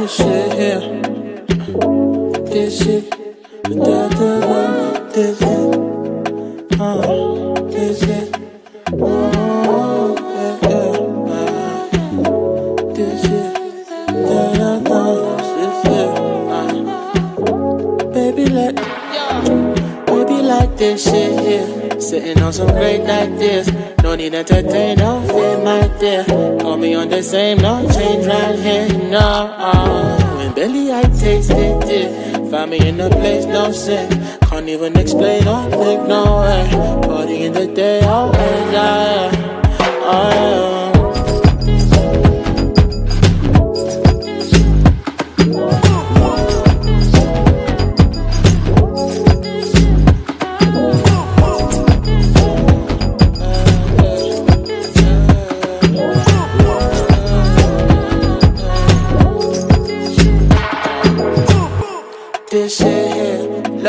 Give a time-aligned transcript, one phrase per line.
[0.00, 0.80] this shit here.
[2.46, 3.10] This shit.
[3.64, 4.60] Da da da.
[5.12, 5.68] This shit.
[6.80, 8.28] Uh, this shit.
[8.92, 10.92] Oh, yeah, yeah.
[11.34, 11.82] Uh,
[12.94, 13.22] this.
[13.22, 13.44] This.
[16.48, 18.74] Uh, baby, let.
[20.06, 21.79] Baby, like this shit here.
[22.00, 23.70] Sitting on some great ideas.
[24.02, 26.24] No need entertain, no fear, my dear.
[26.58, 30.36] Call me on the same, no change right here, no.
[30.36, 32.50] When Billy, I tasted it.
[32.50, 34.08] Find me in a place, no sin.
[34.48, 36.68] Can't even explain or think, no way.
[37.06, 39.30] Party in the day, always, yeah.
[40.02, 40.79] Oh, yeah.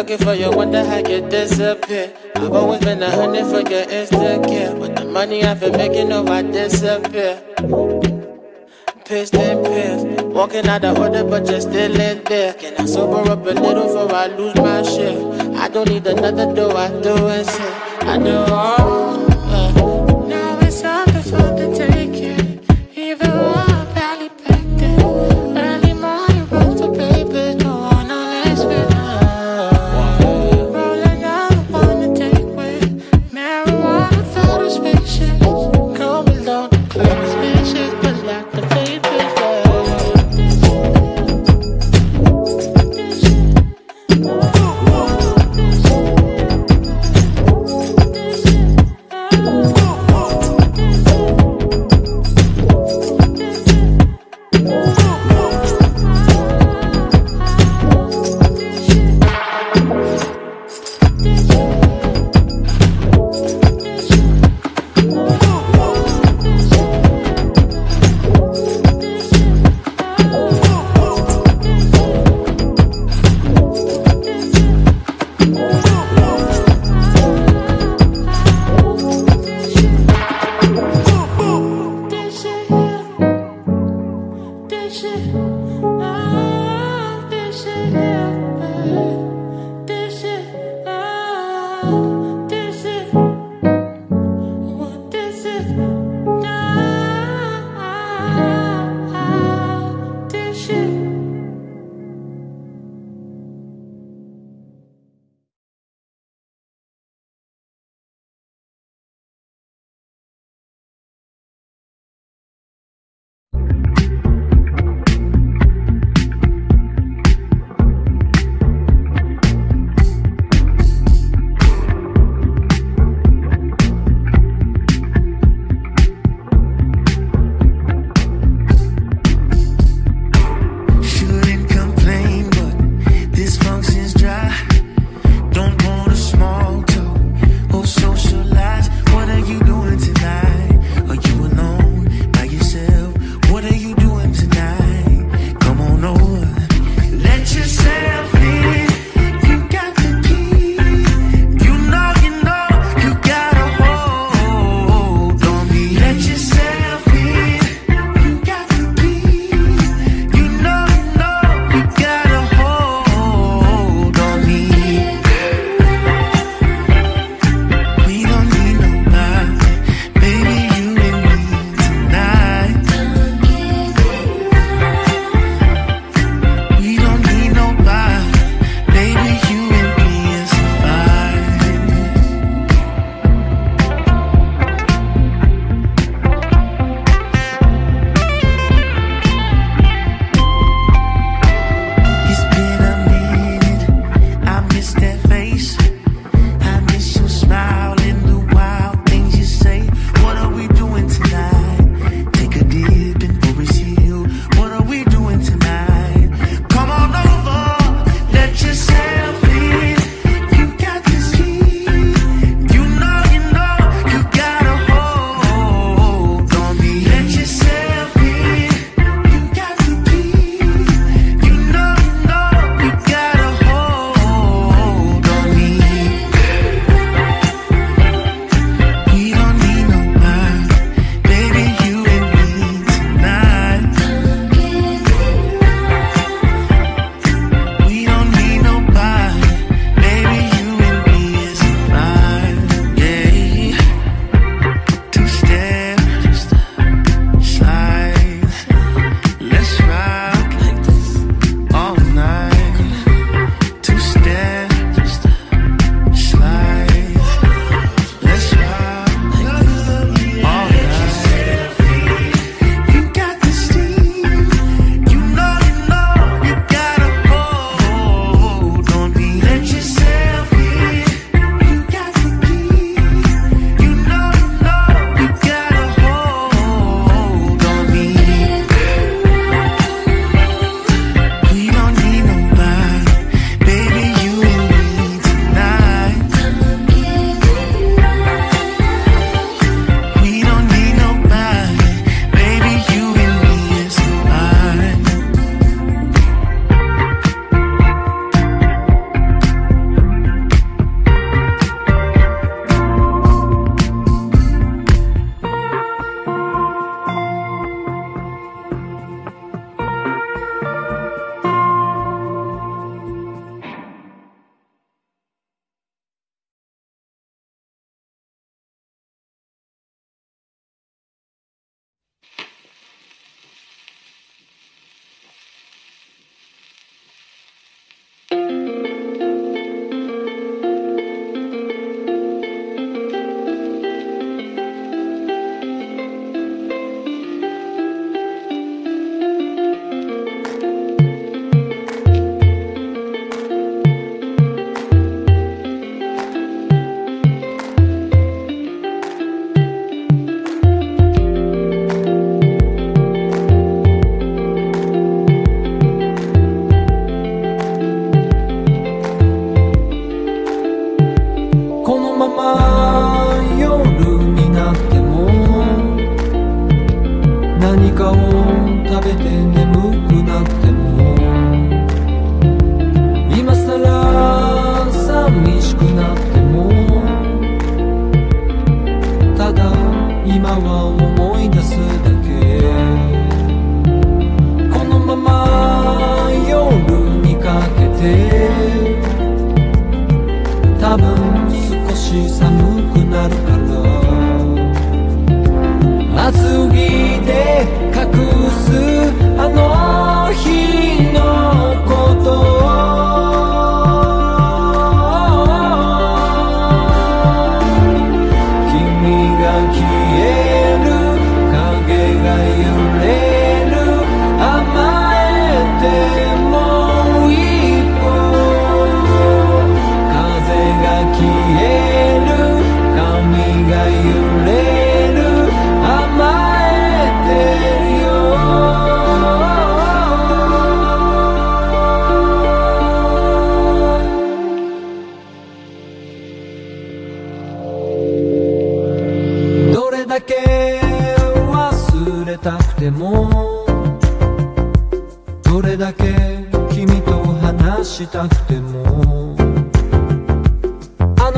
[0.00, 2.10] Looking for you, wonder how you disappear.
[2.34, 4.80] I've always been a hundred for your Instagram.
[4.80, 7.38] But the money I've been making, oh, I disappear.
[9.04, 10.24] Pissed and pissed.
[10.24, 12.54] Walking out the order, but you're still in there.
[12.54, 15.20] Can I sober up a little before I lose my shit?
[15.56, 17.46] I don't need another door, I do it.
[18.00, 19.19] I do all.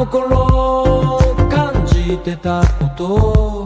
[0.00, 1.18] の頃
[1.50, 3.59] 感じてたこと。